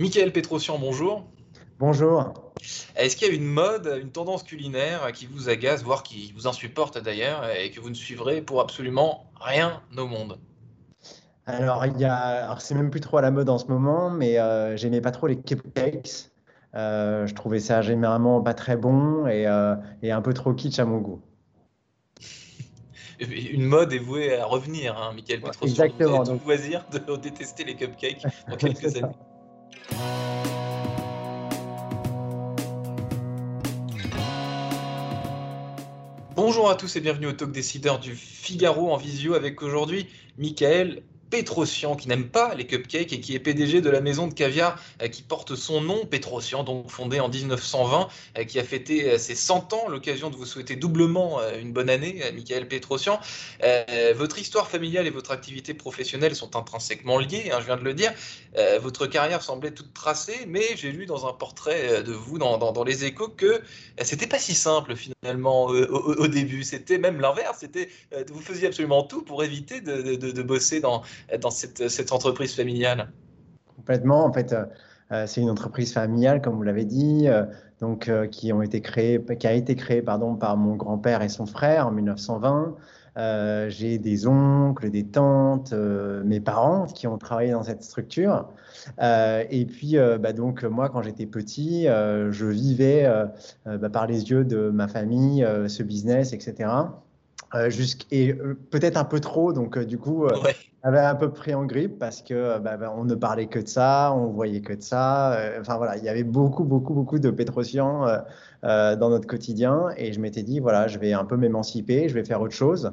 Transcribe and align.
Michael 0.00 0.32
Petrosian, 0.32 0.78
bonjour. 0.78 1.26
Bonjour. 1.78 2.32
Est-ce 2.96 3.16
qu'il 3.16 3.28
y 3.28 3.30
a 3.30 3.34
une 3.34 3.44
mode, 3.44 3.98
une 4.00 4.10
tendance 4.10 4.42
culinaire 4.42 5.12
qui 5.12 5.26
vous 5.26 5.50
agace, 5.50 5.82
voire 5.82 6.02
qui 6.02 6.32
vous 6.34 6.46
insupporte 6.46 6.96
d'ailleurs, 6.96 7.44
et 7.50 7.70
que 7.70 7.80
vous 7.80 7.90
ne 7.90 7.94
suivrez 7.94 8.40
pour 8.40 8.62
absolument 8.62 9.30
rien 9.38 9.82
au 9.98 10.06
monde? 10.06 10.38
Alors, 11.44 11.84
il 11.84 12.00
y 12.00 12.06
a, 12.06 12.56
c'est 12.60 12.74
même 12.74 12.88
plus 12.88 13.02
trop 13.02 13.18
à 13.18 13.20
la 13.20 13.30
mode 13.30 13.50
en 13.50 13.58
ce 13.58 13.66
moment, 13.66 14.08
mais 14.08 14.38
euh, 14.38 14.74
j'aimais 14.74 15.02
pas 15.02 15.10
trop 15.10 15.26
les 15.26 15.38
cupcakes. 15.38 16.30
Euh, 16.74 17.26
je 17.26 17.34
trouvais 17.34 17.60
ça 17.60 17.82
généralement 17.82 18.40
pas 18.40 18.54
très 18.54 18.78
bon 18.78 19.26
et, 19.26 19.46
euh, 19.46 19.76
et, 20.02 20.12
un 20.12 20.22
peu 20.22 20.32
trop 20.32 20.54
kitsch 20.54 20.78
à 20.78 20.86
mon 20.86 20.96
goût. 20.96 21.20
Une 23.20 23.66
mode 23.66 23.92
est 23.92 23.98
vouée 23.98 24.38
à 24.38 24.46
revenir, 24.46 24.96
hein, 24.96 25.12
Michael 25.14 25.42
Petrosian. 25.42 25.84
Exactement. 25.84 26.22
Vous 26.22 26.30
avez 26.30 26.38
tout 26.38 26.46
loisir 26.46 26.86
de 26.90 27.16
détester 27.16 27.64
les 27.64 27.76
cupcakes 27.76 28.24
dans 28.48 28.56
quelques 28.56 28.96
années. 28.96 29.14
Bonjour 36.36 36.70
à 36.70 36.74
tous 36.74 36.96
et 36.96 37.00
bienvenue 37.00 37.26
au 37.26 37.32
Talk 37.32 37.52
Décideur 37.52 37.98
du 37.98 38.14
Figaro 38.14 38.92
en 38.92 38.96
visio 38.96 39.34
avec 39.34 39.62
aujourd'hui 39.62 40.08
Michael 40.38 41.02
Petrosian, 41.30 41.94
qui 41.94 42.08
n'aime 42.08 42.28
pas 42.28 42.54
les 42.54 42.66
cupcakes 42.66 43.12
et 43.12 43.20
qui 43.20 43.34
est 43.34 43.38
PDG 43.38 43.80
de 43.80 43.88
la 43.88 44.00
maison 44.00 44.26
de 44.26 44.34
caviar 44.34 44.80
euh, 45.00 45.08
qui 45.08 45.22
porte 45.22 45.54
son 45.54 45.80
nom, 45.80 46.04
Petrosian, 46.04 46.64
donc 46.64 46.90
fondée 46.90 47.20
en 47.20 47.28
1920, 47.28 48.08
euh, 48.38 48.44
qui 48.44 48.58
a 48.58 48.64
fêté 48.64 49.12
euh, 49.12 49.18
ses 49.18 49.36
100 49.36 49.72
ans, 49.72 49.88
l'occasion 49.88 50.30
de 50.30 50.36
vous 50.36 50.44
souhaiter 50.44 50.76
doublement 50.76 51.40
une 51.60 51.72
bonne 51.72 51.88
année, 51.88 52.22
Michael 52.34 52.66
Petrosian. 52.66 53.20
votre 54.14 54.38
histoire 54.38 54.68
familiale 54.68 55.06
et 55.06 55.10
votre 55.10 55.30
activité 55.30 55.74
professionnelle 55.74 56.34
sont 56.34 56.56
intrinsèquement 56.56 57.18
liées, 57.18 57.50
hein, 57.52 57.58
je 57.60 57.66
viens 57.66 57.76
de 57.76 57.84
le 57.84 57.94
dire. 57.94 58.12
votre 58.80 59.06
carrière 59.06 59.42
semblait 59.42 59.70
toute 59.70 59.94
tracée, 59.94 60.46
mais 60.48 60.64
j'ai 60.76 60.90
lu 60.90 61.06
dans 61.06 61.26
un 61.26 61.32
portrait 61.32 62.02
de 62.02 62.12
vous 62.12 62.38
dans, 62.38 62.84
les 62.84 63.04
échos 63.04 63.28
que 63.28 63.62
c'était 64.02 64.26
pas 64.26 64.38
si 64.38 64.54
simple 64.54 64.96
finalement 64.96 65.66
au, 65.66 66.26
début. 66.26 66.64
C'était 66.64 66.98
même 66.98 67.20
l'inverse. 67.20 67.64
Vous 68.28 68.40
faisiez 68.40 68.68
absolument 68.68 69.04
tout 69.04 69.22
pour 69.22 69.44
éviter 69.44 69.80
de 69.80 70.42
bosser 70.42 70.80
dans, 70.80 71.02
dans 71.40 71.50
cette, 71.50 71.88
cette 71.88 72.12
entreprise 72.12 72.54
familiale 72.54 73.10
Complètement. 73.80 74.26
En 74.26 74.32
fait, 74.32 74.52
euh, 74.52 74.66
euh, 75.10 75.26
c'est 75.26 75.40
une 75.40 75.48
entreprise 75.48 75.94
familiale, 75.94 76.42
comme 76.42 76.54
vous 76.56 76.62
l'avez 76.62 76.84
dit, 76.84 77.28
euh, 77.28 77.46
donc, 77.80 78.10
qui, 78.30 78.52
ont 78.52 78.60
été 78.60 78.82
créées, 78.82 79.24
qui 79.38 79.46
a 79.46 79.54
été 79.54 79.74
créée 79.74 80.02
pardon, 80.02 80.36
par 80.36 80.58
mon 80.58 80.76
grand-père 80.76 81.22
et 81.22 81.30
son 81.30 81.46
frère 81.46 81.86
en 81.86 81.92
1920. 81.92 82.76
j'ai 83.68 83.96
des 83.96 84.26
oncles, 84.26 84.90
des 84.90 85.06
tantes, 85.06 85.72
mes 85.72 86.40
parents 86.40 86.84
qui 86.84 87.06
ont 87.06 87.16
travaillé 87.16 87.52
dans 87.52 87.62
cette 87.62 87.82
structure. 87.82 88.50
et 89.00 89.66
puis, 89.66 89.96
bah, 90.20 90.34
donc, 90.34 90.62
moi, 90.62 90.90
quand 90.90 91.00
j'étais 91.00 91.24
petit, 91.24 91.86
je 91.86 92.44
vivais 92.44 93.10
bah, 93.64 93.88
par 93.88 94.06
les 94.06 94.30
yeux 94.30 94.44
de 94.44 94.68
ma 94.68 94.88
famille 94.88 95.42
ce 95.68 95.82
business, 95.82 96.34
etc. 96.34 96.68
et 98.10 98.34
peut-être 98.70 98.98
un 98.98 99.04
peu 99.04 99.20
trop, 99.20 99.54
donc 99.54 99.78
du 99.78 99.96
coup, 99.96 100.26
avait 100.82 101.00
un 101.00 101.14
peu 101.14 101.30
pris 101.30 101.54
en 101.54 101.64
grippe 101.64 101.98
parce 101.98 102.22
que 102.22 102.58
bah, 102.58 102.76
bah, 102.76 102.92
on 102.96 103.04
ne 103.04 103.14
parlait 103.14 103.46
que 103.46 103.58
de 103.58 103.68
ça, 103.68 104.12
on 104.14 104.28
voyait 104.28 104.60
que 104.60 104.72
de 104.72 104.82
ça. 104.82 105.34
Euh, 105.34 105.60
enfin 105.60 105.76
voilà, 105.76 105.96
il 105.98 106.04
y 106.04 106.08
avait 106.08 106.24
beaucoup, 106.24 106.64
beaucoup, 106.64 106.94
beaucoup 106.94 107.18
de 107.18 107.30
pétrociens 107.30 108.06
euh, 108.06 108.18
euh, 108.64 108.96
dans 108.96 109.10
notre 109.10 109.26
quotidien 109.26 109.88
et 109.96 110.12
je 110.12 110.20
m'étais 110.20 110.42
dit 110.42 110.60
voilà, 110.60 110.88
je 110.88 110.98
vais 110.98 111.12
un 111.12 111.24
peu 111.24 111.36
m'émanciper, 111.36 112.08
je 112.08 112.14
vais 112.14 112.24
faire 112.24 112.40
autre 112.40 112.54
chose. 112.54 112.92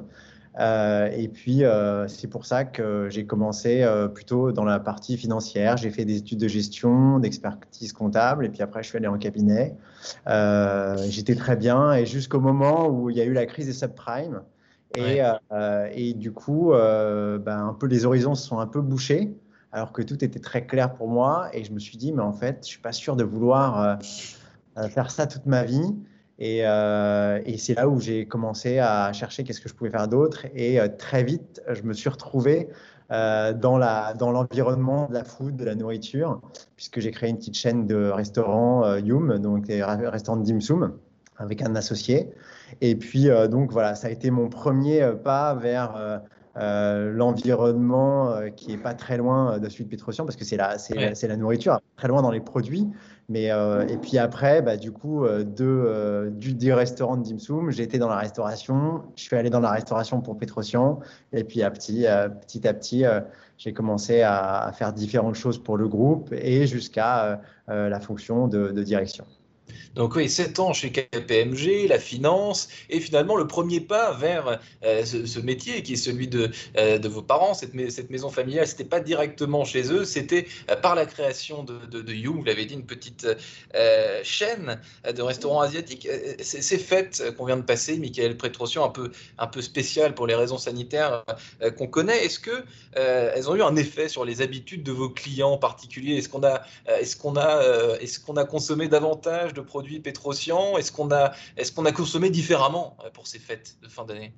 et 0.58 1.30
puis 1.32 1.62
c'est 2.08 2.28
pour 2.28 2.44
ça 2.44 2.64
que 2.64 3.08
j'ai 3.10 3.24
commencé 3.26 3.86
plutôt 4.14 4.52
dans 4.52 4.64
la 4.64 4.80
partie 4.80 5.16
financière. 5.16 5.76
J'ai 5.76 5.90
fait 5.90 6.04
des 6.04 6.18
études 6.18 6.40
de 6.40 6.48
gestion, 6.48 7.20
d'expertise 7.20 7.92
comptable 7.92 8.44
et 8.46 8.48
puis 8.50 8.62
après 8.62 8.82
je 8.82 8.88
suis 8.88 8.98
allé 8.98 9.06
en 9.06 9.18
cabinet. 9.18 9.76
J'étais 11.08 11.36
très 11.36 11.56
bien 11.56 11.92
et 11.92 12.06
jusqu'au 12.06 12.40
moment 12.40 12.88
où 12.88 13.08
il 13.08 13.16
y 13.16 13.20
a 13.20 13.24
eu 13.24 13.32
la 13.32 13.46
crise 13.46 13.66
des 13.66 13.72
subprimes. 13.72 14.42
Et, 14.98 15.22
euh, 15.52 15.88
et, 15.92 16.14
du 16.14 16.32
coup, 16.32 16.72
euh, 16.72 17.38
ben, 17.38 17.68
un 17.68 17.74
peu 17.74 17.86
les 17.86 18.04
horizons 18.04 18.34
se 18.34 18.46
sont 18.46 18.58
un 18.58 18.66
peu 18.66 18.80
bouchés, 18.80 19.34
alors 19.72 19.92
que 19.92 20.02
tout 20.02 20.24
était 20.24 20.40
très 20.40 20.66
clair 20.66 20.94
pour 20.94 21.08
moi. 21.08 21.48
Et 21.52 21.64
je 21.64 21.72
me 21.72 21.78
suis 21.78 21.96
dit, 21.96 22.12
mais 22.12 22.22
en 22.22 22.32
fait, 22.32 22.58
je 22.62 22.68
suis 22.68 22.80
pas 22.80 22.92
sûr 22.92 23.16
de 23.16 23.24
vouloir 23.24 23.98
euh, 24.78 24.88
faire 24.88 25.10
ça 25.10 25.26
toute 25.26 25.46
ma 25.46 25.64
vie. 25.64 25.94
Et, 26.40 26.58
et 26.58 27.58
c'est 27.58 27.74
là 27.74 27.88
où 27.88 27.98
j'ai 27.98 28.26
commencé 28.26 28.78
à 28.78 29.12
chercher 29.12 29.42
qu'est-ce 29.42 29.60
que 29.60 29.68
je 29.68 29.74
pouvais 29.74 29.90
faire 29.90 30.06
d'autre. 30.06 30.46
Et 30.54 30.78
très 30.96 31.24
vite, 31.24 31.60
je 31.68 31.82
me 31.82 31.92
suis 31.92 32.08
retrouvé 32.08 32.68
dans 33.10 33.76
l'environnement 33.76 35.02
dans 35.02 35.08
de 35.08 35.14
la 35.14 35.24
food, 35.24 35.56
de 35.56 35.64
la 35.64 35.74
nourriture, 35.74 36.40
puisque 36.76 37.00
j'ai 37.00 37.10
créé 37.10 37.28
une 37.28 37.38
petite 37.38 37.56
chaîne 37.56 37.88
de 37.88 38.08
restaurants 38.10 38.98
Yum, 38.98 39.38
donc 39.38 39.64
des 39.64 39.82
restaurants 39.82 40.38
de 40.38 40.44
dim 40.44 40.60
sum, 40.60 40.96
avec 41.38 41.60
un 41.60 41.74
associé. 41.74 42.30
Et 42.80 42.96
puis, 42.96 43.28
euh, 43.28 43.48
donc 43.48 43.72
voilà, 43.72 43.94
ça 43.94 44.08
a 44.08 44.10
été 44.10 44.30
mon 44.30 44.48
premier 44.48 45.02
euh, 45.02 45.14
pas 45.14 45.54
vers 45.54 46.20
euh, 46.56 47.12
l'environnement 47.12 48.34
qui 48.56 48.72
est 48.72 48.78
pas 48.78 48.94
très 48.94 49.16
loin 49.16 49.58
de 49.58 49.68
celui 49.68 49.84
de 49.84 49.90
Petrosian, 49.90 50.24
parce 50.24 50.36
que 50.36 50.44
c'est 50.44 50.56
la, 50.56 50.78
c'est 50.78 51.28
la, 51.28 51.36
nourriture, 51.36 51.80
très 51.96 52.08
loin 52.08 52.22
dans 52.22 52.32
les 52.32 52.40
produits. 52.40 52.88
Mais, 53.28 53.44
et 53.44 53.96
puis 53.98 54.18
après, 54.18 54.62
bah, 54.62 54.76
du 54.76 54.90
coup, 54.90 55.24
de, 55.28 56.32
du, 56.34 56.54
du, 56.54 56.72
restaurant 56.72 57.16
de 57.16 57.22
Dimsum, 57.22 57.70
j'ai 57.70 57.84
été 57.84 57.98
dans 57.98 58.08
la 58.08 58.16
restauration. 58.16 59.02
Je 59.14 59.22
suis 59.22 59.36
allé 59.36 59.50
dans 59.50 59.60
la 59.60 59.70
restauration 59.70 60.20
pour 60.20 60.36
Petrosian. 60.36 60.98
Et 61.32 61.44
puis, 61.44 61.62
à 61.62 61.70
petit, 61.70 62.06
petit 62.40 62.66
à 62.66 62.74
petit, 62.74 63.04
j'ai 63.56 63.72
commencé 63.72 64.22
à, 64.22 64.62
à, 64.62 64.72
faire 64.72 64.92
différentes 64.92 65.36
choses 65.36 65.62
pour 65.62 65.76
le 65.76 65.86
groupe 65.86 66.32
et 66.32 66.66
jusqu'à 66.66 67.40
la 67.68 68.00
fonction 68.00 68.48
de, 68.48 68.72
de 68.72 68.82
direction. 68.82 69.26
Donc 69.94 70.14
oui, 70.14 70.28
7 70.28 70.58
ans 70.60 70.72
chez 70.72 70.92
KPMG, 70.92 71.88
la 71.88 71.98
finance, 71.98 72.68
et 72.88 73.00
finalement 73.00 73.36
le 73.36 73.46
premier 73.46 73.80
pas 73.80 74.12
vers 74.12 74.60
euh, 74.84 75.04
ce, 75.04 75.40
métier 75.40 75.82
qui 75.82 75.94
est 75.94 75.96
celui 75.96 76.28
de, 76.28 76.50
euh, 76.76 76.98
vos 77.08 77.22
parents, 77.22 77.54
cette, 77.54 77.74
maison 77.74 78.30
familiale, 78.30 78.66
c'était 78.66 78.84
pas 78.84 79.00
directement 79.00 79.64
chez 79.64 79.92
eux, 79.92 80.04
c'était 80.04 80.46
euh, 80.70 80.76
par 80.76 80.94
la 80.94 81.06
création 81.06 81.64
de, 81.64 82.12
You, 82.12 82.32
vous 82.32 82.44
l'avez 82.44 82.64
dit, 82.64 82.74
une 82.74 82.86
petite 82.86 83.26
chaîne 84.22 84.80
de 85.04 85.22
restaurants 85.22 85.60
asiatiques. 85.60 86.08
Ces 86.40 86.78
fêtes 86.78 87.34
qu'on 87.36 87.44
vient 87.44 87.56
de 87.56 87.62
passer, 87.62 87.98
Michael 87.98 88.36
Prétrosian, 88.36 88.84
un 88.84 88.90
peu, 88.90 89.10
un 89.36 89.46
peu 89.46 89.60
spéciales 89.60 90.14
pour 90.14 90.26
les 90.26 90.34
raisons 90.34 90.58
sanitaires 90.58 91.24
qu'on 91.76 91.86
connaît, 91.86 92.24
est-ce 92.24 92.38
que 92.38 92.64
elles 92.94 93.50
ont 93.50 93.56
eu 93.56 93.62
un 93.62 93.76
effet 93.76 94.08
sur 94.08 94.24
les 94.24 94.42
habitudes 94.42 94.82
de 94.82 94.92
vos 94.92 95.10
clients 95.10 95.50
en 95.50 95.58
particulier 95.58 96.16
est-ce 96.16 96.28
qu'on 96.28 98.36
a 98.36 98.44
consommé 98.44 98.88
davantage 98.88 99.52
de 99.58 99.66
produits 99.66 100.02
Est-ce 100.04 100.92
qu'on 100.92 101.10
a, 101.10 101.32
est 101.56 101.78
a 101.78 101.92
consommé 101.92 102.30
différemment 102.30 102.96
euh, 103.04 103.10
pour 103.10 103.26
ces 103.26 103.38
fêtes 103.38 103.76
de 103.82 103.88
fin 103.88 104.04
d'année? 104.04 104.32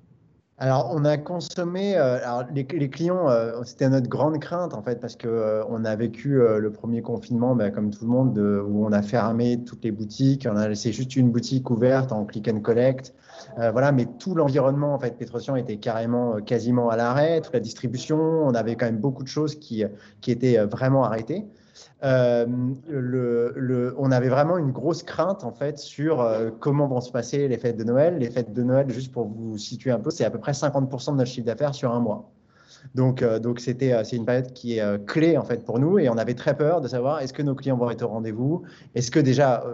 Alors, 0.59 0.91
on 0.93 1.07
a 1.07 1.17
consommé. 1.17 1.97
Euh, 1.97 2.19
alors 2.23 2.45
les, 2.55 2.91
clients, 2.91 3.31
euh, 3.31 3.63
c'était 3.65 3.89
notre 3.89 4.09
grande 4.09 4.39
crainte 4.41 4.75
en 4.75 4.83
fait, 4.83 5.01
parce 5.01 5.17
que 5.17 5.63
on 5.71 5.87
a 5.87 5.97
vécu 5.97 6.39
le 6.39 6.71
premier 6.71 7.01
confinement, 7.01 7.55
ben, 7.55 7.71
comme 7.71 7.91
tout 7.91 8.05
le 8.05 8.11
monde, 8.11 8.39
où 8.39 8.85
on 8.85 8.93
a 8.93 9.01
fermé 9.01 9.65
toutes 9.65 9.85
les 9.85 9.91
boutiques. 9.91 10.47
On 10.51 10.57
a 10.57 10.69
laissé 10.69 10.93
juste 10.93 11.17
une 11.17 11.31
boutique 11.31 11.71
ouverte 11.71 12.13
en 12.13 12.27
click 12.27 12.47
and 12.49 12.61
collect. 12.61 13.15
voilà, 13.57 13.91
mais 13.91 14.07
tout 14.19 14.35
l'environnement 14.35 14.93
en 14.95 14.99
fait, 14.99 15.17
Petrosian 15.17 15.57
était 15.57 15.79
carrément, 15.79 16.43
quasiment 16.43 16.91
à 16.91 16.97
l'arrêt. 16.97 17.41
Toute 17.41 17.55
la 17.55 17.61
distribution, 17.61 18.19
on 18.19 18.53
avait 18.53 18.77
quand 18.77 18.87
même 18.87 18.99
beaucoup 18.99 19.23
de 19.23 19.29
choses 19.29 19.55
qui, 19.59 19.83
qui 20.21 20.31
étaient 20.31 20.59
vraiment 20.67 21.05
arrêtées. 21.05 21.47
Euh, 22.03 22.47
on 23.99 24.11
avait 24.11 24.29
vraiment 24.29 24.59
une 24.59 24.73
grosse 24.73 25.03
crainte 25.03 25.45
en 25.45 25.53
fait 25.53 25.79
sur 25.79 26.21
euh, 26.21 26.51
comment 26.59 26.87
vont 26.87 27.01
se 27.01 27.13
passer 27.13 27.49
les 27.49 27.59
fêtes 27.59 27.77
de 27.77 27.85
Noël. 27.85 28.19
Les 28.19 28.31
fêtes 28.31 28.53
de 28.53 28.63
Noël, 28.63 28.91
juste 28.91 29.13
pour 29.13 29.27
vous 29.27 29.59
situer 29.59 29.91
un 29.91 30.01
peu, 30.01 30.11
c'est 30.11 30.25
à 30.25 30.31
peu 30.31 30.39
près 30.39 30.53
50% 30.53 31.13
de 31.13 31.17
notre 31.17 31.31
chiffre 31.31 31.47
d'affaires 31.47 31.75
sur 31.75 31.93
un 31.93 32.01
mois. 32.01 32.31
Donc, 32.95 33.21
euh, 33.21 33.39
donc 33.39 33.61
c'était, 33.61 34.03
c'est 34.05 34.17
une 34.17 34.25
période 34.25 34.53
qui 34.55 34.79
est 34.79 35.07
clé 35.07 35.37
en 35.37 35.45
fait 35.45 35.65
pour 35.65 35.79
nous. 35.79 35.99
Et 35.99 36.09
on 36.09 36.17
avait 36.17 36.35
très 36.35 36.57
peur 36.57 36.81
de 36.81 36.89
savoir 36.89 37.21
est-ce 37.21 37.33
que 37.33 37.43
nos 37.43 37.55
clients 37.55 37.77
vont 37.77 37.91
être 37.91 38.03
au 38.03 38.09
rendez-vous, 38.09 38.63
est-ce 38.95 39.11
que 39.11 39.21
déjà, 39.21 39.65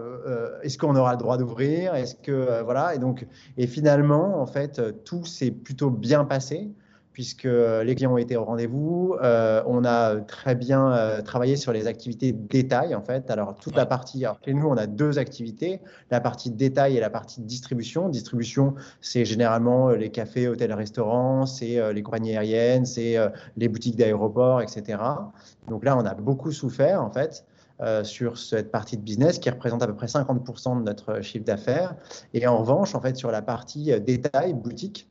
est-ce 0.63 0.77
qu'on 0.77 0.95
aura 0.95 1.13
le 1.13 1.17
droit 1.17 1.37
d'ouvrir, 1.37 1.95
est-ce 1.95 2.15
que 2.15 2.63
voilà. 2.63 2.95
Et 2.95 2.99
donc 2.99 3.25
et 3.57 3.67
finalement 3.67 4.41
en 4.41 4.45
fait 4.45 4.81
tout 5.05 5.23
s'est 5.25 5.51
plutôt 5.51 5.89
bien 5.89 6.25
passé 6.25 6.69
puisque 7.17 7.45
les 7.45 7.95
clients 7.95 8.13
ont 8.13 8.19
été 8.19 8.37
au 8.37 8.43
rendez-vous. 8.43 9.15
Euh, 9.23 9.63
on 9.65 9.83
a 9.85 10.17
très 10.17 10.53
bien 10.53 10.93
euh, 10.93 11.23
travaillé 11.23 11.55
sur 11.55 11.73
les 11.73 11.87
activités 11.87 12.31
détail, 12.31 12.93
en 12.93 13.01
fait. 13.01 13.31
Alors, 13.31 13.55
toute 13.55 13.75
la 13.75 13.87
partie, 13.87 14.23
alors, 14.23 14.37
chez 14.45 14.53
nous, 14.53 14.67
on 14.67 14.77
a 14.77 14.85
deux 14.85 15.17
activités, 15.17 15.81
la 16.11 16.21
partie 16.21 16.51
détail 16.51 16.95
et 16.95 16.99
la 16.99 17.09
partie 17.09 17.41
distribution. 17.41 18.07
Distribution, 18.09 18.75
c'est 19.01 19.25
généralement 19.25 19.89
euh, 19.89 19.95
les 19.95 20.11
cafés, 20.11 20.47
hôtels, 20.47 20.71
restaurants, 20.73 21.47
c'est 21.47 21.91
les 21.91 22.03
compagnies 22.03 22.37
aériennes, 22.37 22.85
c'est 22.85 23.17
les 23.55 23.67
boutiques 23.67 23.95
d'aéroports, 23.95 24.61
etc. 24.61 24.99
Donc 25.67 25.85
là, 25.85 25.97
on 25.97 26.05
a 26.05 26.13
beaucoup 26.13 26.51
souffert, 26.51 27.01
en 27.01 27.09
fait. 27.09 27.45
sur 28.03 28.37
cette 28.37 28.71
partie 28.71 28.95
de 28.95 29.01
business 29.01 29.39
qui 29.39 29.49
représente 29.49 29.81
à 29.81 29.87
peu 29.87 29.95
près 29.95 30.05
50% 30.05 30.77
de 30.77 30.83
notre 30.83 31.21
chiffre 31.21 31.45
d'affaires. 31.45 31.95
Et 32.35 32.45
en 32.45 32.59
revanche, 32.59 32.93
en 32.93 33.01
fait, 33.01 33.15
sur 33.15 33.31
la 33.31 33.41
partie 33.41 33.99
détail, 34.01 34.53
boutique, 34.53 35.09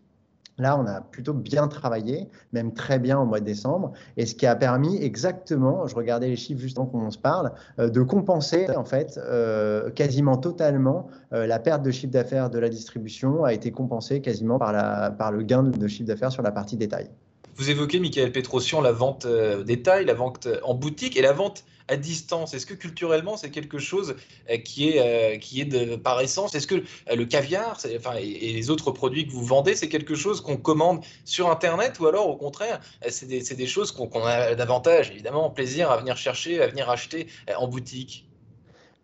Là, 0.58 0.78
on 0.78 0.86
a 0.86 1.02
plutôt 1.02 1.34
bien 1.34 1.68
travaillé, 1.68 2.28
même 2.52 2.72
très 2.72 2.98
bien 2.98 3.18
au 3.18 3.26
mois 3.26 3.40
de 3.40 3.44
décembre, 3.44 3.92
et 4.16 4.24
ce 4.24 4.34
qui 4.34 4.46
a 4.46 4.56
permis 4.56 4.96
exactement, 5.02 5.86
je 5.86 5.94
regardais 5.94 6.28
les 6.28 6.36
chiffres 6.36 6.60
juste 6.60 6.78
avant 6.78 6.86
qu'on 6.86 7.10
se 7.10 7.18
parle, 7.18 7.52
euh, 7.78 7.90
de 7.90 8.00
compenser 8.00 8.74
en 8.74 8.84
fait 8.84 9.18
euh, 9.18 9.90
quasiment 9.90 10.38
totalement 10.38 11.08
euh, 11.34 11.46
la 11.46 11.58
perte 11.58 11.82
de 11.82 11.90
chiffre 11.90 12.12
d'affaires 12.12 12.48
de 12.48 12.58
la 12.58 12.70
distribution 12.70 13.44
a 13.44 13.52
été 13.52 13.70
compensée 13.70 14.22
quasiment 14.22 14.58
par, 14.58 14.72
la, 14.72 15.10
par 15.10 15.30
le 15.30 15.42
gain 15.42 15.62
de 15.62 15.88
chiffre 15.88 16.08
d'affaires 16.08 16.32
sur 16.32 16.42
la 16.42 16.52
partie 16.52 16.76
détail. 16.76 17.10
Vous 17.56 17.70
évoquez, 17.70 18.00
Michael 18.00 18.32
Petrosian, 18.32 18.80
la 18.80 18.92
vente 18.92 19.26
détail, 19.64 20.04
la 20.04 20.14
vente 20.14 20.46
en 20.62 20.74
boutique 20.74 21.16
et 21.16 21.22
la 21.22 21.32
vente 21.32 21.64
à 21.88 21.96
distance 21.96 22.54
Est-ce 22.54 22.66
que 22.66 22.74
culturellement, 22.74 23.36
c'est 23.36 23.50
quelque 23.50 23.78
chose 23.78 24.16
euh, 24.50 24.56
qui 24.58 24.90
est, 24.90 25.00
euh, 25.00 25.38
qui 25.38 25.60
est 25.60 25.64
de, 25.64 25.96
par 25.96 26.20
essence? 26.20 26.54
Est-ce 26.54 26.66
que 26.66 26.76
euh, 26.76 27.16
le 27.16 27.24
caviar 27.24 27.78
enfin, 27.96 28.14
et 28.18 28.52
les 28.52 28.70
autres 28.70 28.90
produits 28.90 29.26
que 29.26 29.32
vous 29.32 29.44
vendez, 29.44 29.74
c'est 29.74 29.88
quelque 29.88 30.14
chose 30.14 30.40
qu'on 30.40 30.56
commande 30.56 31.04
sur 31.24 31.50
Internet 31.50 31.98
ou 32.00 32.06
alors 32.06 32.28
au 32.28 32.36
contraire, 32.36 32.80
c'est 33.08 33.26
des, 33.26 33.42
des, 33.42 33.66
choses 33.66 33.92
qu'on 33.92 34.24
a 34.24 34.54
davantage, 34.54 35.10
évidemment, 35.10 35.50
plaisir 35.50 35.90
à 35.90 35.96
venir 35.96 36.16
chercher, 36.16 36.62
à 36.62 36.66
venir 36.66 36.90
acheter 36.90 37.28
en 37.56 37.68
boutique? 37.68 38.28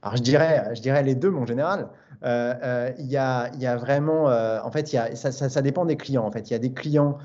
Alors 0.02 0.16
je 0.16 0.22
dirais, 0.22 0.64
je 0.74 0.80
dirais 0.80 1.02
les 1.02 1.14
deux, 1.14 1.30
mon 1.30 1.46
général. 1.46 1.88
Il 2.24 3.06
y, 3.06 3.16
a, 3.16 3.50
y, 3.56 3.66
a, 3.66 3.76
vraiment, 3.76 4.26
en 4.26 4.70
fait, 4.70 4.92
y 4.92 4.96
a, 4.96 5.14
ça, 5.14 5.32
ça, 5.32 5.48
ça, 5.48 5.62
dépend 5.62 5.84
des 5.84 5.96
clients. 5.96 6.24
En 6.24 6.30
fait, 6.30 6.50
il 6.50 6.52
y 6.52 6.56
a 6.56 6.58
des 6.58 6.72
clients 6.72 7.18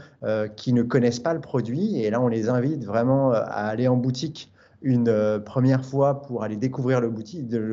qui 0.55 0.73
ne 0.73 0.83
connaissent 0.83 1.19
pas 1.19 1.33
le 1.33 1.41
produit 1.41 2.01
et 2.01 2.09
là, 2.09 2.21
on 2.21 2.27
les 2.27 2.49
invite 2.49 2.83
vraiment 2.83 3.31
à 3.31 3.41
aller 3.41 3.87
en 3.87 3.95
boutique 3.95 4.51
une 4.87 5.09
euh, 5.09 5.37
première 5.37 5.85
fois 5.85 6.21
pour 6.21 6.43
aller 6.43 6.55
découvrir 6.55 7.01
le, 7.01 7.11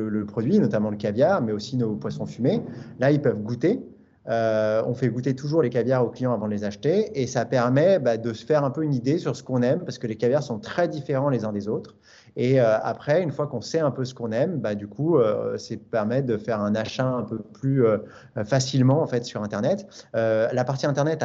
le, 0.09 0.25
produit, 0.25 0.59
notamment 0.59 0.89
le 0.89 0.97
caviar, 0.97 1.41
mais 1.41 1.53
aussi 1.53 1.77
nos 1.77 1.95
poissons 1.95 2.25
fumés. 2.25 2.61
Là, 2.99 3.09
ils 3.09 3.21
peuvent 3.21 3.41
goûter. 3.41 3.79
Euh, 4.27 4.81
on 4.85 4.93
fait 4.93 5.09
goûter 5.09 5.35
toujours 5.35 5.61
les 5.61 5.69
caviars 5.69 6.03
aux 6.03 6.09
clients 6.09 6.33
avant 6.33 6.47
de 6.47 6.51
les 6.51 6.63
acheter 6.63 7.21
et 7.21 7.27
ça 7.27 7.45
permet 7.45 7.99
bah, 7.99 8.17
de 8.17 8.33
se 8.33 8.45
faire 8.45 8.63
un 8.63 8.71
peu 8.71 8.83
une 8.83 8.93
idée 8.93 9.19
sur 9.19 9.35
ce 9.35 9.43
qu'on 9.43 9.61
aime 9.61 9.81
parce 9.81 9.99
que 9.99 10.07
les 10.07 10.15
caviars 10.15 10.41
sont 10.41 10.59
très 10.59 10.87
différents 10.87 11.29
les 11.29 11.45
uns 11.45 11.51
des 11.51 11.67
autres. 11.67 11.95
Et 12.37 12.59
euh, 12.59 12.77
après, 12.81 13.21
une 13.21 13.31
fois 13.31 13.47
qu'on 13.47 13.61
sait 13.61 13.79
un 13.79 13.91
peu 13.91 14.03
ce 14.03 14.13
qu'on 14.13 14.31
aime, 14.31 14.59
bah, 14.59 14.75
du 14.75 14.87
coup, 14.87 15.17
euh, 15.17 15.57
c'est 15.57 15.77
permet 15.77 16.21
de 16.21 16.37
faire 16.37 16.59
un 16.59 16.75
achat 16.75 17.05
un 17.05 17.23
peu 17.23 17.37
plus 17.37 17.85
euh, 17.85 17.97
facilement 18.43 19.01
en 19.01 19.07
fait 19.07 19.23
sur 19.23 19.41
Internet. 19.41 19.87
la 20.13 20.63
partie 20.65 20.85
Internet, 20.85 21.23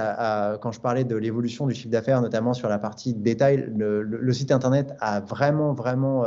quand 0.60 0.72
je 0.72 0.80
parlais 0.80 1.04
de 1.04 1.16
l'évolution 1.16 1.66
du 1.66 1.74
chiffre 1.74 1.90
d'affaires, 1.90 2.20
notamment 2.20 2.54
sur 2.54 2.68
la 2.68 2.78
partie 2.78 3.14
détail, 3.14 3.72
le, 3.76 4.32
site 4.32 4.52
Internet 4.52 4.94
a 5.00 5.20
vraiment 5.20 5.72
vraiment 5.72 6.24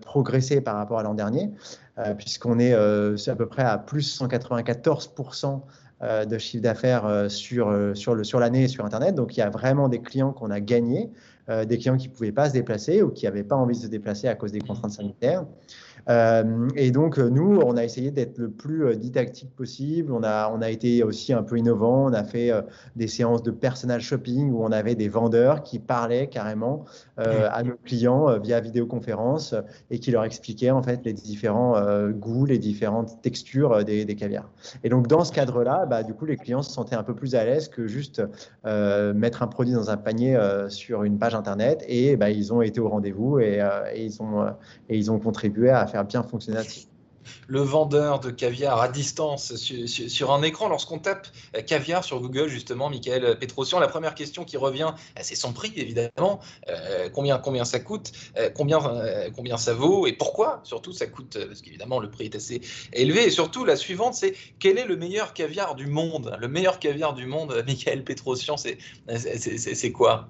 progressé 0.00 0.60
par 0.60 0.76
rapport 0.76 0.98
à 0.98 1.02
l'an 1.02 1.14
dernier, 1.14 1.52
puisqu'on 2.18 2.58
est, 2.58 2.72
à 2.72 3.36
peu 3.36 3.46
près 3.46 3.62
à 3.62 3.78
plus 3.78 4.20
194% 4.20 5.60
de 6.02 6.38
chiffre 6.38 6.62
d'affaires 6.62 7.26
sur, 7.28 7.74
sur, 7.94 8.24
sur 8.24 8.38
l'année 8.38 8.68
sur 8.68 8.84
Internet. 8.84 9.14
Donc, 9.14 9.36
il 9.36 9.40
y 9.40 9.42
a 9.42 9.50
vraiment 9.50 9.88
des 9.88 10.00
clients 10.00 10.32
qu'on 10.32 10.50
a 10.50 10.60
gagnés. 10.60 11.10
Euh, 11.48 11.64
des 11.64 11.78
clients 11.78 11.96
qui 11.96 12.08
ne 12.08 12.12
pouvaient 12.12 12.32
pas 12.32 12.48
se 12.48 12.54
déplacer 12.54 13.02
ou 13.02 13.10
qui 13.10 13.24
n'avaient 13.24 13.44
pas 13.44 13.54
envie 13.54 13.76
de 13.76 13.82
se 13.82 13.86
déplacer 13.86 14.26
à 14.26 14.34
cause 14.34 14.50
des 14.50 14.60
contraintes 14.60 14.90
sanitaires. 14.90 15.44
Euh, 16.08 16.68
et 16.74 16.90
donc, 16.90 17.18
euh, 17.18 17.28
nous, 17.28 17.60
on 17.64 17.76
a 17.76 17.84
essayé 17.84 18.10
d'être 18.10 18.38
le 18.38 18.50
plus 18.50 18.96
didactique 18.96 19.54
possible. 19.54 20.12
On 20.12 20.24
a, 20.24 20.50
on 20.52 20.60
a 20.60 20.70
été 20.70 21.04
aussi 21.04 21.32
un 21.32 21.44
peu 21.44 21.56
innovant. 21.56 22.06
On 22.06 22.12
a 22.12 22.24
fait 22.24 22.50
des 22.96 23.06
séances 23.06 23.44
de 23.44 23.52
personal 23.52 24.00
shopping 24.00 24.50
où 24.50 24.64
on 24.64 24.72
avait 24.72 24.96
des 24.96 25.08
vendeurs 25.08 25.62
qui 25.62 25.78
parlaient 25.78 26.28
carrément 26.28 26.84
à 27.16 27.62
nos 27.62 27.76
clients 27.84 28.38
via 28.38 28.60
vidéoconférence 28.60 29.54
et 29.90 29.98
qui 29.98 30.10
leur 30.10 30.24
expliquaient 30.24 30.70
en 30.70 30.82
fait 30.82 31.00
les 31.04 31.12
différents 31.12 31.74
goûts, 32.10 32.44
les 32.44 32.58
différentes 32.58 33.20
textures 33.22 33.84
des, 33.84 34.04
des 34.04 34.14
caviars. 34.14 34.48
Et 34.84 34.88
donc, 34.88 35.06
dans 35.08 35.24
ce 35.24 35.32
cadre-là, 35.32 35.86
bah, 35.86 36.02
du 36.02 36.14
coup, 36.14 36.24
les 36.24 36.36
clients 36.36 36.62
se 36.62 36.72
sentaient 36.72 36.96
un 36.96 37.02
peu 37.02 37.14
plus 37.14 37.34
à 37.34 37.44
l'aise 37.44 37.68
que 37.68 37.86
juste 37.86 38.22
mettre 38.64 39.42
un 39.42 39.48
produit 39.48 39.74
dans 39.74 39.90
un 39.90 39.96
panier 39.96 40.38
sur 40.68 41.02
une 41.02 41.18
page 41.18 41.35
Internet 41.36 41.84
et 41.88 42.16
bah, 42.16 42.30
ils 42.30 42.52
ont 42.52 42.62
été 42.62 42.80
au 42.80 42.88
rendez-vous 42.88 43.38
et, 43.38 43.60
euh, 43.60 43.92
ils 43.94 44.22
ont, 44.22 44.42
euh, 44.42 44.50
et 44.88 44.96
ils 44.96 45.10
ont 45.10 45.18
contribué 45.18 45.70
à 45.70 45.86
faire 45.86 46.04
bien 46.04 46.22
fonctionner 46.22 46.60
le 47.48 47.60
vendeur 47.60 48.20
de 48.20 48.30
caviar 48.30 48.80
à 48.80 48.88
distance 48.88 49.56
sur, 49.56 50.32
un 50.32 50.42
écran. 50.42 50.68
Lorsqu'on 50.68 51.00
tape 51.00 51.26
euh, 51.56 51.60
caviar 51.60 52.04
sur 52.04 52.20
Google, 52.20 52.46
justement, 52.46 52.88
Michael 52.88 53.36
Petrosian, 53.40 53.80
la 53.80 53.88
première 53.88 54.14
question 54.14 54.44
qui 54.44 54.56
revient, 54.56 54.92
c'est 55.20 55.34
son 55.34 55.52
prix, 55.52 55.72
évidemment. 55.74 56.38
combien, 57.12 57.64
ça 57.64 57.80
coûte 57.80 58.12
combien, 58.54 58.78
combien 59.34 59.56
ça 59.56 59.74
vaut 59.74 60.06
Et 60.06 60.12
pourquoi 60.12 60.60
Surtout, 60.62 60.92
ça 60.92 61.06
coûte, 61.06 61.36
parce 61.48 61.62
qu'évidemment, 61.62 61.98
le 61.98 62.10
prix 62.10 62.26
est 62.26 62.36
assez 62.36 62.60
élevé. 62.92 63.26
Et 63.26 63.30
surtout, 63.30 63.64
la 63.64 63.74
suivante, 63.74 64.14
c'est 64.14 64.34
quel 64.60 64.78
est 64.78 64.86
le 64.86 64.96
meilleur 64.96 65.34
caviar 65.34 65.74
du 65.74 65.88
monde? 65.88 66.36
Le 66.38 66.46
meilleur 66.46 66.78
caviar 66.78 67.12
du 67.12 67.26
monde, 67.26 67.60
Michael 67.66 68.04
Petrosian, 68.04 68.56
c'est 68.56 69.92
quoi? 69.92 70.28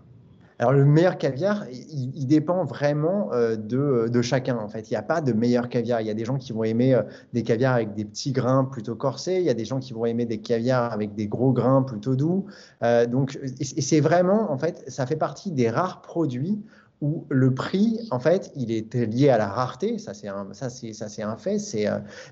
Alors 0.59 0.73
le 0.73 0.85
meilleur 0.87 1.19
caviar, 1.19 1.67
il, 1.71 2.27
dépend 2.27 2.65
vraiment 2.65 3.31
euh, 3.33 3.57
de, 3.57 4.23
chacun 4.23 4.57
en 4.57 4.69
fait. 4.69 4.89
Il 4.91 4.95
n'y 4.95 4.97
a 4.97 5.03
pas 5.03 5.21
de 5.21 5.33
meilleur 5.33 5.69
caviar. 5.69 6.01
Il 6.01 6.07
y 6.07 6.11
a 6.11 6.15
des 6.15 6.25
gens 6.25 6.39
qui 6.39 6.53
vont 6.53 6.65
aimer 6.65 6.95
euh, 6.95 7.03
des 7.35 7.43
caviars 7.43 7.75
avec 7.75 7.95
des 7.95 8.07
petits 8.07 8.33
grains 8.33 8.65
plutôt 8.65 8.95
corsés. 8.95 9.37
Il 9.37 9.45
y 9.45 9.51
a 9.51 9.55
des 9.55 9.67
gens 9.67 9.81
qui 9.81 9.93
vont 9.93 10.07
aimer 10.07 10.25
des 10.25 10.39
caviars 10.39 10.93
avec 10.93 11.15
des 11.15 11.27
gros 11.27 11.53
grains 11.53 11.83
plutôt 11.83 12.17
doux. 12.17 12.47
Euh, 12.83 13.07
donc 13.07 13.39
c'est 13.61 14.01
vraiment 14.01 14.51
en 14.51 14.57
fait, 14.57 14.83
ça 14.89 15.05
fait 15.07 15.17
partie 15.17 15.51
des 15.51 15.69
rares 15.69 16.01
produits 16.01 16.63
où 17.03 17.27
le 17.29 17.53
prix, 17.53 18.09
en 18.11 18.19
fait, 18.19 18.51
il 18.57 18.73
est 18.73 18.95
lié 18.95 19.29
à 19.29 19.37
la 19.37 19.49
rareté, 19.49 19.99
ça 19.99 20.15
c'est, 20.15 20.29
un 20.29 21.37
fait, 21.37 21.59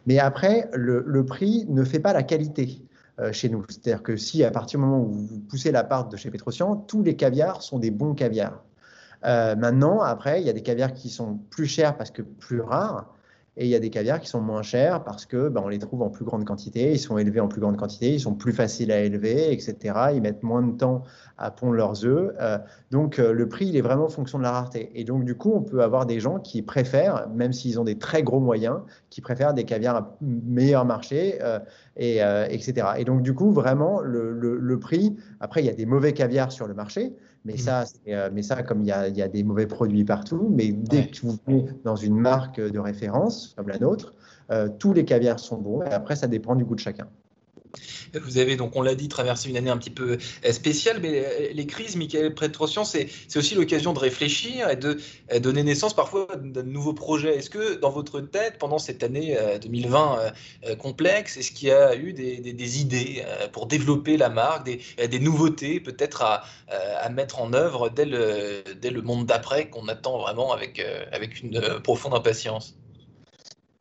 mais 0.06 0.18
après, 0.18 0.70
le, 0.72 1.26
prix 1.26 1.66
ne 1.68 1.84
fait 1.84 1.98
pas 1.98 2.14
la 2.14 2.22
qualité. 2.22 2.80
Euh, 3.20 3.32
chez 3.32 3.48
nous. 3.48 3.64
C'est-à-dire 3.68 4.02
que 4.02 4.16
si 4.16 4.42
à 4.42 4.50
partir 4.50 4.80
du 4.80 4.86
moment 4.86 5.00
où 5.00 5.12
vous 5.12 5.38
poussez 5.38 5.70
la 5.70 5.84
part 5.84 6.08
de 6.08 6.16
chez 6.16 6.32
Petrosian, 6.32 6.74
tous 6.74 7.04
les 7.04 7.14
caviars 7.14 7.62
sont 7.62 7.78
des 7.78 7.92
bons 7.92 8.12
caviars. 8.12 8.60
Euh, 9.24 9.54
maintenant, 9.54 10.00
après, 10.00 10.40
il 10.40 10.46
y 10.48 10.50
a 10.50 10.52
des 10.52 10.62
caviars 10.62 10.92
qui 10.92 11.08
sont 11.10 11.38
plus 11.48 11.66
chers 11.66 11.96
parce 11.96 12.10
que 12.10 12.22
plus 12.22 12.60
rares. 12.60 13.14
Et 13.56 13.66
il 13.66 13.70
y 13.70 13.76
a 13.76 13.78
des 13.78 13.90
caviars 13.90 14.20
qui 14.20 14.28
sont 14.28 14.40
moins 14.40 14.62
chers 14.62 15.04
parce 15.04 15.26
que 15.26 15.48
ben, 15.48 15.62
on 15.64 15.68
les 15.68 15.78
trouve 15.78 16.02
en 16.02 16.10
plus 16.10 16.24
grande 16.24 16.44
quantité, 16.44 16.92
ils 16.92 16.98
sont 16.98 17.18
élevés 17.18 17.38
en 17.38 17.46
plus 17.46 17.60
grande 17.60 17.76
quantité, 17.76 18.12
ils 18.12 18.20
sont 18.20 18.34
plus 18.34 18.52
faciles 18.52 18.90
à 18.90 18.98
élever, 19.00 19.52
etc. 19.52 19.94
Ils 20.14 20.20
mettent 20.20 20.42
moins 20.42 20.62
de 20.62 20.76
temps 20.76 21.02
à 21.38 21.52
pondre 21.52 21.74
leurs 21.74 22.04
œufs. 22.04 22.34
Euh, 22.40 22.58
donc 22.90 23.20
euh, 23.20 23.32
le 23.32 23.48
prix, 23.48 23.66
il 23.66 23.76
est 23.76 23.80
vraiment 23.80 24.06
en 24.06 24.08
fonction 24.08 24.38
de 24.38 24.42
la 24.42 24.50
rareté. 24.50 24.90
Et 24.94 25.04
donc 25.04 25.24
du 25.24 25.36
coup, 25.36 25.52
on 25.54 25.62
peut 25.62 25.82
avoir 25.82 26.04
des 26.04 26.18
gens 26.18 26.40
qui 26.40 26.62
préfèrent, 26.62 27.28
même 27.28 27.52
s'ils 27.52 27.78
ont 27.78 27.84
des 27.84 27.96
très 27.96 28.24
gros 28.24 28.40
moyens, 28.40 28.80
qui 29.10 29.20
préfèrent 29.20 29.54
des 29.54 29.64
caviars 29.64 29.96
à 29.96 30.16
meilleur 30.20 30.84
marché, 30.84 31.38
euh, 31.40 31.60
et, 31.96 32.18
etc. 32.50 32.88
Et 32.98 33.04
donc 33.04 33.22
du 33.22 33.34
coup, 33.34 33.52
vraiment, 33.52 34.00
le, 34.00 34.32
le 34.32 34.78
prix, 34.80 35.16
après, 35.38 35.62
il 35.62 35.66
y 35.66 35.70
a 35.70 35.74
des 35.74 35.86
mauvais 35.86 36.12
caviars 36.12 36.50
sur 36.50 36.66
le 36.66 36.74
marché. 36.74 37.14
Mais, 37.44 37.54
mmh. 37.54 37.58
ça, 37.58 37.84
euh, 38.08 38.30
mais 38.32 38.42
ça, 38.42 38.62
comme 38.62 38.80
il 38.80 38.86
y, 38.86 38.92
a, 38.92 39.08
il 39.08 39.16
y, 39.16 39.22
a, 39.22 39.28
des 39.28 39.44
mauvais 39.44 39.66
produits 39.66 40.04
partout, 40.04 40.48
mais 40.50 40.72
dès 40.72 41.08
que 41.08 41.20
vous 41.22 41.36
venez 41.46 41.66
dans 41.84 41.96
une 41.96 42.16
marque 42.16 42.58
de 42.60 42.78
référence, 42.78 43.54
comme 43.56 43.68
la 43.68 43.78
nôtre, 43.78 44.14
euh, 44.50 44.68
tous 44.78 44.92
les 44.92 45.04
caviars 45.04 45.38
sont 45.38 45.58
bons. 45.58 45.82
Et 45.82 45.90
après, 45.92 46.16
ça 46.16 46.26
dépend 46.26 46.54
du 46.54 46.64
goût 46.64 46.74
de 46.74 46.80
chacun. 46.80 47.06
Vous 48.14 48.38
avez, 48.38 48.56
donc 48.56 48.76
on 48.76 48.82
l'a 48.82 48.94
dit, 48.94 49.08
traversé 49.08 49.48
une 49.48 49.56
année 49.56 49.70
un 49.70 49.76
petit 49.76 49.90
peu 49.90 50.18
euh, 50.44 50.52
spéciale, 50.52 50.98
mais 51.00 51.24
euh, 51.24 51.48
les 51.52 51.66
crises, 51.66 51.96
Michael 51.96 52.34
Prétrosian, 52.34 52.84
c'est 52.84 53.08
aussi 53.36 53.54
l'occasion 53.54 53.92
de 53.92 53.98
réfléchir 53.98 54.68
et 54.70 54.76
de 54.76 54.98
euh, 55.32 55.40
donner 55.40 55.62
naissance 55.62 55.94
parfois 55.94 56.28
à 56.32 56.36
de 56.36 56.62
nouveaux 56.62 56.94
projets. 56.94 57.36
Est-ce 57.36 57.50
que 57.50 57.74
dans 57.74 57.90
votre 57.90 58.20
tête, 58.20 58.58
pendant 58.58 58.78
cette 58.78 59.02
année 59.02 59.36
2020 59.62 60.32
complexe, 60.78 61.36
est-ce 61.36 61.52
qu'il 61.52 61.68
y 61.68 61.72
a 61.72 61.96
eu 61.96 62.12
des, 62.12 62.80
idées 62.80 63.24
pour 63.52 63.66
développer 63.66 64.16
la 64.16 64.28
marque, 64.28 64.64
des, 64.64 65.18
nouveautés 65.18 65.80
peut-être 65.80 66.22
à, 66.22 67.08
mettre 67.10 67.40
en 67.40 67.52
œuvre 67.52 67.88
dès 67.90 68.04
le, 68.04 69.02
monde 69.02 69.26
d'après 69.26 69.68
qu'on 69.68 69.88
attend 69.88 70.18
vraiment 70.18 70.52
avec 70.52 70.80
une 71.42 71.80
profonde 71.82 72.14
impatience? 72.14 72.76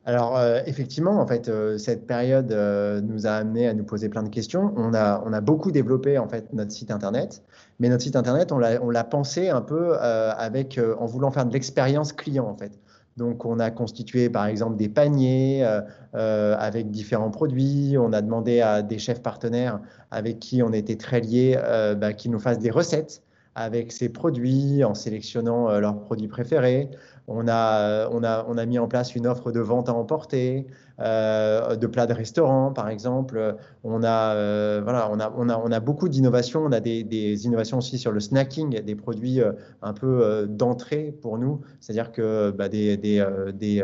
Alors 0.06 0.36
euh, 0.36 0.60
effectivement, 0.66 1.18
en 1.18 1.26
fait, 1.26 1.48
euh, 1.48 1.78
cette 1.78 2.06
période 2.06 2.52
euh, 2.52 3.00
nous 3.00 3.26
a 3.26 3.30
amené 3.30 3.68
à 3.68 3.74
nous 3.74 3.84
poser 3.84 4.10
plein 4.10 4.22
de 4.22 4.28
questions. 4.28 4.74
On 4.76 4.92
a, 4.92 5.22
on 5.24 5.32
a 5.32 5.40
beaucoup 5.40 5.70
développé 5.70 6.18
en 6.18 6.28
fait 6.28 6.52
notre 6.52 6.72
site 6.72 6.90
internet, 6.90 7.42
mais 7.78 7.88
notre 7.88 8.02
site 8.02 8.16
internet, 8.16 8.52
on 8.52 8.58
l'a 8.58 9.04
pensé 9.04 9.48
un 9.48 9.62
peu 9.62 9.96
avec, 9.98 10.78
en 10.98 11.06
voulant 11.06 11.30
faire 11.30 11.46
de 11.46 11.52
l'expérience 11.52 12.12
client 12.12 12.46
en 12.46 12.56
fait. 12.56 12.72
Donc, 13.16 13.44
on 13.44 13.60
a 13.60 13.70
constitué, 13.70 14.28
par 14.28 14.46
exemple, 14.46 14.76
des 14.76 14.88
paniers 14.88 15.64
avec 16.12 16.90
différents 16.90 17.30
produits. 17.30 17.96
On 17.98 18.12
a 18.12 18.20
demandé 18.20 18.60
à 18.60 18.82
des 18.82 18.98
chefs 18.98 19.22
partenaires 19.22 19.80
avec 20.10 20.40
qui 20.40 20.62
on 20.62 20.72
était 20.72 20.96
très 20.96 21.20
liés, 21.20 21.56
bah, 21.96 22.10
nous 22.26 22.40
fassent 22.40 22.58
des 22.58 22.70
recettes 22.70 23.22
avec 23.54 23.92
ces 23.92 24.08
produits 24.08 24.84
en 24.84 24.94
sélectionnant 24.94 25.78
leurs 25.78 26.00
produits 26.00 26.28
préférés. 26.28 26.90
On 27.26 27.48
a, 27.48 28.08
on, 28.10 28.22
a, 28.22 28.44
on 28.48 28.58
a 28.58 28.66
mis 28.66 28.78
en 28.78 28.86
place 28.86 29.14
une 29.14 29.26
offre 29.26 29.50
de 29.50 29.60
vente 29.60 29.88
à 29.88 29.94
emporter, 29.94 30.66
euh, 31.00 31.74
de 31.74 31.86
plats 31.88 32.06
de 32.06 32.12
restaurant, 32.12 32.72
par 32.72 32.88
exemple. 32.88 33.56
On 33.82 34.04
a, 34.04 34.34
euh, 34.34 34.80
voilà, 34.84 35.08
on 35.10 35.18
a, 35.18 35.32
on 35.36 35.48
a, 35.48 35.58
on 35.58 35.72
a 35.72 35.80
beaucoup 35.80 36.08
d'innovations. 36.08 36.62
On 36.64 36.70
a 36.70 36.80
des, 36.80 37.02
des, 37.02 37.46
innovations 37.46 37.78
aussi 37.78 37.98
sur 37.98 38.12
le 38.12 38.20
snacking, 38.20 38.80
des 38.80 38.94
produits 38.94 39.40
euh, 39.40 39.52
un 39.82 39.92
peu 39.92 40.46
d'entrée 40.48 41.16
pour 41.20 41.38
nous. 41.38 41.62
C'est-à-dire 41.80 42.12
que 42.12 42.50
bah, 42.50 42.68
des, 42.68 42.96
des, 42.96 43.26
des 43.54 43.82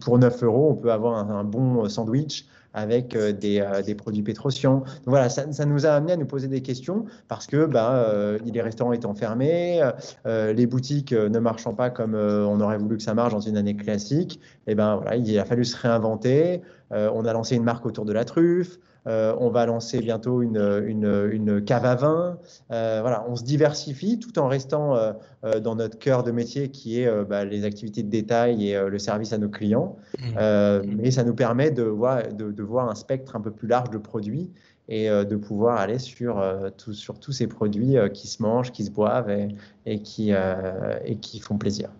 pour 0.00 0.18
9 0.18 0.42
euros, 0.42 0.70
on 0.70 0.74
peut 0.74 0.90
avoir 0.90 1.30
un, 1.30 1.44
bon 1.44 1.88
sandwich 1.88 2.46
avec 2.74 3.16
des, 3.16 3.66
des, 3.84 3.94
produits 3.94 4.22
Pétrocian. 4.22 4.78
Donc 4.78 5.06
voilà, 5.06 5.28
ça, 5.28 5.50
ça, 5.52 5.64
nous 5.64 5.86
a 5.86 5.90
amené 5.90 6.12
à 6.12 6.16
nous 6.16 6.26
poser 6.26 6.48
des 6.48 6.62
questions 6.62 7.04
parce 7.28 7.46
que 7.46 7.66
ben, 7.66 8.38
les 8.44 8.62
restaurants 8.62 8.92
étant 8.92 9.14
fermés, 9.14 9.82
les 10.26 10.66
boutiques 10.66 11.12
ne 11.12 11.38
marchant 11.38 11.74
pas 11.74 11.90
comme 11.90 12.14
on 12.14 12.60
aurait 12.60 12.78
voulu 12.78 12.96
que 12.96 13.02
ça 13.02 13.14
marche 13.14 13.32
dans 13.32 13.40
une 13.40 13.56
année 13.56 13.76
classique, 13.76 14.40
et 14.66 14.74
ben 14.74 14.96
voilà, 14.96 15.16
il 15.16 15.38
a 15.38 15.44
fallu 15.44 15.64
se 15.64 15.76
réinventer. 15.76 16.62
on 16.90 17.24
a 17.24 17.32
lancé 17.32 17.56
une 17.56 17.64
marque 17.64 17.86
autour 17.86 18.04
de 18.04 18.12
la 18.12 18.24
truffe. 18.24 18.78
Euh, 19.06 19.34
on 19.38 19.48
va 19.48 19.64
lancer 19.66 20.00
bientôt 20.00 20.42
une, 20.42 20.82
une, 20.86 21.62
cave 21.64 21.84
à 21.84 21.94
vin. 21.94 22.38
Euh, 22.70 22.98
voilà, 23.00 23.24
on 23.28 23.36
se 23.36 23.44
diversifie 23.44 24.18
tout 24.18 24.38
en 24.38 24.46
restant 24.46 24.94
euh, 24.96 25.60
dans 25.60 25.74
notre 25.74 25.98
cœur 25.98 26.22
de 26.22 26.30
métier 26.30 26.70
qui 26.70 27.00
est 27.00 27.24
bah, 27.24 27.44
les 27.44 27.64
activités 27.64 28.02
de 28.02 28.10
détail 28.10 28.68
et 28.68 28.80
le 28.80 28.98
service 28.98 29.32
à 29.32 29.38
nos 29.38 29.48
clients. 29.48 29.96
Mmh. 30.18 30.96
mais 30.98 31.10
ça 31.10 31.24
nous 31.24 31.34
permet 31.34 31.70
de, 31.70 32.59
voir, 32.62 32.88
un 32.88 32.94
spectre 32.94 33.36
un 33.36 33.40
peu 33.40 33.50
plus 33.50 33.68
large 33.68 33.90
de 33.90 33.98
produits 33.98 34.50
et 34.88 35.08
de 35.08 35.36
pouvoir 35.36 35.78
aller 35.78 36.00
sur, 36.00 36.42
sur 36.92 37.20
tous 37.20 37.32
ces 37.32 37.46
produits 37.46 37.94
qui 38.12 38.26
se 38.26 38.42
mangent, 38.42 38.72
qui 38.72 38.84
se 38.84 38.90
boivent 38.90 39.30
et 39.86 40.02
qui, 40.02 40.32
et 40.32 41.16
qui 41.16 41.38
font 41.38 41.58
plaisir 41.58 41.90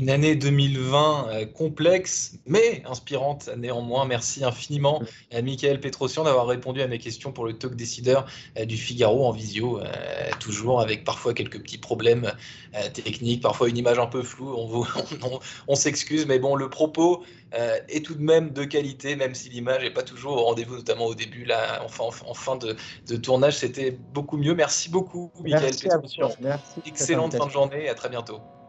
une 0.00 0.08
année 0.08 0.34
2020 0.34 1.28
euh, 1.28 1.46
complexe, 1.46 2.38
mais 2.46 2.82
inspirante 2.86 3.50
néanmoins. 3.58 4.06
Merci 4.06 4.42
infiniment 4.42 5.02
à 5.30 5.42
Michael 5.42 5.78
Petrosian 5.78 6.24
d'avoir 6.24 6.46
répondu 6.46 6.80
à 6.80 6.86
mes 6.86 6.98
questions 6.98 7.32
pour 7.32 7.44
le 7.44 7.52
talk 7.52 7.76
décideur 7.76 8.24
euh, 8.58 8.64
du 8.64 8.78
Figaro 8.78 9.26
en 9.26 9.30
visio, 9.30 9.78
euh, 9.78 9.84
toujours 10.40 10.80
avec 10.80 11.04
parfois 11.04 11.34
quelques 11.34 11.60
petits 11.60 11.78
problèmes 11.78 12.32
techniques, 12.94 13.42
parfois 13.42 13.68
une 13.68 13.76
image 13.76 13.98
un 13.98 14.06
peu 14.06 14.22
floue. 14.22 14.54
On, 14.56 14.84
on, 15.68 15.74
s'excuse, 15.74 16.24
mais 16.26 16.38
bon, 16.38 16.54
le 16.54 16.70
propos 16.70 17.24
est 17.52 18.04
tout 18.04 18.14
de 18.14 18.22
même 18.22 18.50
de 18.50 18.64
qualité, 18.64 19.16
même 19.16 19.34
si 19.34 19.48
l'image 19.48 19.82
n'est 19.82 19.92
pas 19.92 20.04
toujours 20.04 20.36
au 20.36 20.44
rendez-vous, 20.44 20.76
notamment 20.76 21.06
au 21.06 21.14
début, 21.14 21.44
là, 21.44 21.84
en, 21.84 22.34
fin 22.34 22.56
de, 22.56 22.76
de 23.08 23.16
tournage, 23.16 23.58
c'était 23.58 23.90
beaucoup 23.90 24.36
mieux. 24.36 24.54
Merci 24.54 24.88
beaucoup, 24.88 25.32
Michael 25.42 25.74
Petrosian. 25.74 26.30
Excellente 26.86 27.36
fin 27.36 27.46
de 27.46 27.50
journée 27.50 27.84
et 27.84 27.88
à 27.88 27.94
très 27.94 28.08
bientôt. 28.08 28.40